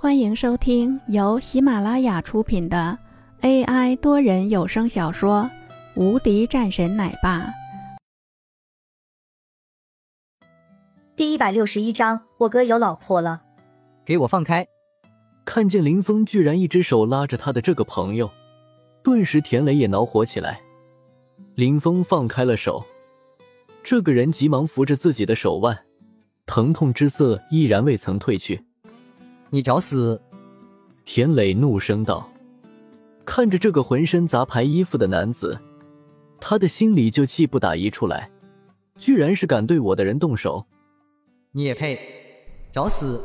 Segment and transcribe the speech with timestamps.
[0.00, 2.96] 欢迎收听由喜马拉雅出品的
[3.40, 5.42] AI 多人有声小说
[6.00, 7.40] 《无敌战神奶爸》
[11.16, 13.42] 第一百六十一章，我哥有老婆了。
[14.04, 14.68] 给我放开！
[15.44, 18.30] 看见林峰居然一只手拉着他的这个朋友，
[19.02, 20.60] 顿时田雷也恼火起来。
[21.56, 22.84] 林峰放开了手，
[23.82, 25.76] 这个人急忙扶着自己的手腕，
[26.46, 28.67] 疼痛之色依然未曾褪去。
[29.50, 30.20] 你找死！
[31.06, 32.28] 田磊怒声道。
[33.24, 35.58] 看着这个浑身杂牌衣服的男子，
[36.38, 38.30] 他的心里就气不打一处来，
[38.98, 40.66] 居然是敢对我的人动手！
[41.52, 41.98] 你也配
[42.70, 43.18] 找死！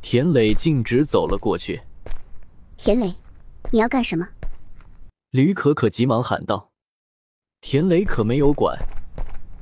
[0.00, 1.80] 田磊径直走了过去。
[2.76, 3.14] 田磊，
[3.70, 4.26] 你要干什么？
[5.30, 6.70] 吕可可急忙喊道。
[7.60, 8.76] 田磊可没有管，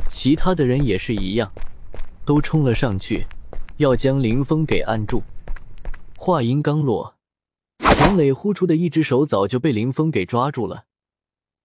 [0.08, 1.52] 其他的人也是一样，
[2.24, 3.26] 都冲了上去，
[3.76, 5.22] 要将林峰给按住。
[6.24, 7.16] 话音刚落，
[7.78, 10.84] 田磊呼出的一只手早就被林峰给抓住了。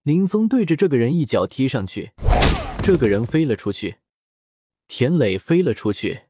[0.02, 2.12] 林峰对着这个人一脚踢上去，
[2.81, 3.98] 这个人飞了出去，
[4.88, 6.23] 田磊飞了出去，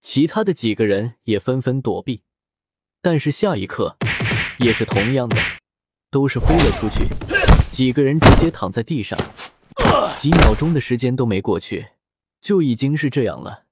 [0.00, 2.22] 其他的几个人也纷纷躲避。
[3.02, 3.98] 但是下一刻，
[4.60, 5.36] 也是同样的，
[6.10, 7.04] 都是飞了出去，
[7.70, 9.18] 几个人直接躺在地上。
[10.16, 11.88] 几秒钟的时间都没过去，
[12.40, 13.64] 就已经是这样了，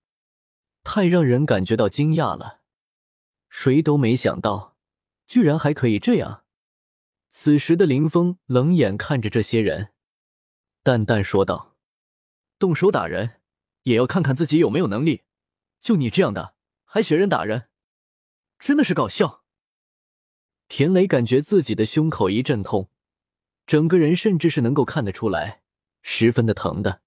[0.84, 2.58] 太让人感觉到惊讶了。
[3.58, 4.76] 谁都没想到，
[5.26, 6.44] 居然还可以这样。
[7.30, 9.94] 此时的林峰冷眼看着这些人，
[10.82, 11.74] 淡淡说道
[12.60, 13.40] ：“动手打人，
[13.84, 15.22] 也要看看自己有没有能力。
[15.80, 16.54] 就你这样的，
[16.84, 17.70] 还学人打人，
[18.58, 19.42] 真的是搞笑。”
[20.68, 22.90] 田雷感觉自己的胸口一阵痛，
[23.66, 25.62] 整个人甚至是能够看得出来，
[26.02, 27.00] 十分的疼的。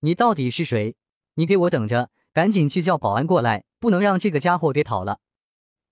[0.00, 0.96] 你到底是谁？
[1.34, 5.20] 你给我等着，赶紧去叫保安过来，不能让这个家伙给跑了。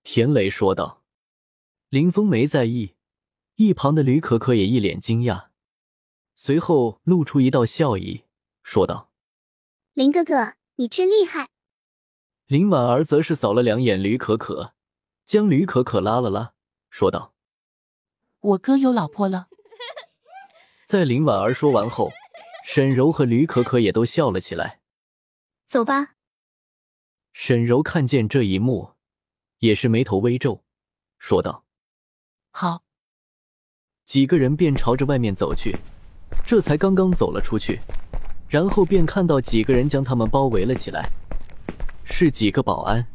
[0.09, 1.03] 田雷说道
[1.91, 2.95] ：“林峰没在意，
[3.55, 5.49] 一旁的吕可可也一脸惊讶，
[6.33, 8.23] 随后露出一道笑意，
[8.63, 9.11] 说道
[9.93, 11.49] ：‘林哥哥，你真厉害。’
[12.47, 14.73] 林婉儿则是扫了两眼吕可可，
[15.25, 16.53] 将吕可可拉了拉，
[16.89, 17.33] 说道
[18.39, 19.49] ：‘我哥有老婆了。’
[20.87, 22.13] 在林婉儿说完后，
[22.63, 24.79] 沈柔和吕可可也都笑了起来。
[25.65, 26.15] 走吧。
[27.33, 28.93] 沈柔看见这一幕。
[29.59, 30.63] 也是眉头微皱，
[31.19, 31.65] 说道
[32.51, 32.83] ：“好。”
[34.05, 35.75] 几个人便朝着外面走去，
[36.45, 37.81] 这才刚刚走了出去，
[38.47, 41.09] 然后便看到几个人将他们包围了起来，
[42.05, 43.05] 是几个保安。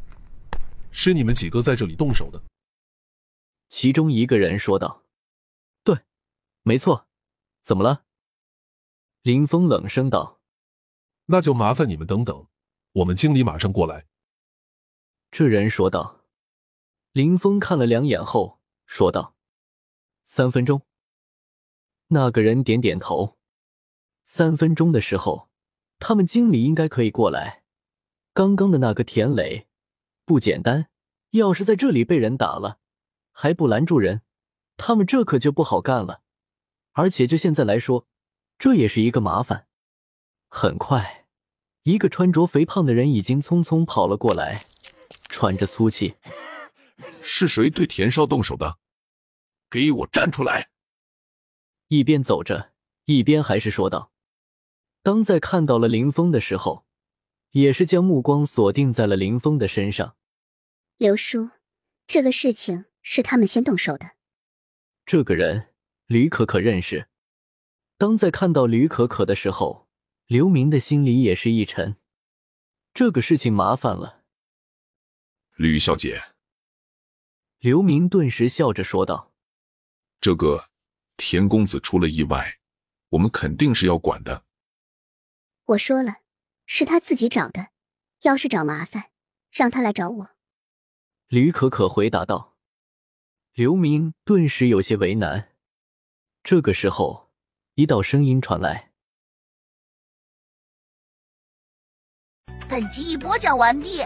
[0.91, 2.39] 是你们几个在这里动手的？
[3.69, 5.03] 其中一个人说道
[5.83, 5.97] ：“对，
[6.61, 7.07] 没错。
[7.63, 8.03] 怎么了？”
[9.23, 10.41] 林峰冷声道
[11.25, 12.45] ：“那就麻烦你们等等，
[12.91, 14.05] 我们经理马上过来。”
[15.31, 16.22] 这人说道。
[17.13, 19.35] 林峰看了两眼后说道
[20.25, 20.81] ：“三分钟。”
[22.09, 23.37] 那个人点点头。
[24.23, 25.47] 三分钟的时候，
[25.99, 27.61] 他们经理应该可以过来。
[28.33, 29.67] 刚刚的那个田磊
[30.25, 30.87] 不简单，
[31.31, 32.79] 要是在这里被人打了，
[33.31, 34.23] 还不拦住人，
[34.75, 36.23] 他们这可就不好干了。
[36.93, 38.07] 而且就现在来说，
[38.57, 39.67] 这也是一个麻烦。
[40.49, 41.27] 很快，
[41.83, 44.65] 一个穿着肥胖的人已经匆匆跑了过来，
[45.29, 46.15] 喘着粗气。
[47.23, 48.77] 是谁对田少动手的？
[49.69, 50.69] 给我站出来！
[51.87, 52.73] 一边走着，
[53.05, 54.11] 一边还是说道。
[55.01, 56.85] 当在看到了林峰的时候，
[57.51, 60.15] 也是将目光锁定在了林峰的身上。
[60.97, 61.49] 刘叔，
[62.05, 64.11] 这个事情是他们先动手的。
[65.05, 65.73] 这个人，
[66.07, 67.07] 吕可可认识。
[67.97, 69.87] 当在看到吕可可的时候，
[70.27, 71.97] 刘明的心里也是一沉。
[72.93, 74.23] 这个事情麻烦了，
[75.55, 76.32] 吕小姐。
[77.63, 79.31] 刘明顿时笑着说道
[80.19, 80.69] ：“这个
[81.15, 82.59] 田公子出了意外，
[83.11, 84.43] 我们肯定是要管的。”
[85.67, 86.17] 我说了，
[86.65, 87.69] 是他自己找的，
[88.23, 89.11] 要是找麻烦，
[89.49, 90.29] 让他来找我。”
[91.29, 92.57] 吕可可回答道。
[93.53, 95.55] 刘明顿时有些为难。
[96.43, 97.31] 这个时候，
[97.75, 98.91] 一道声音传来
[102.67, 104.05] ：“本集已播讲完毕。”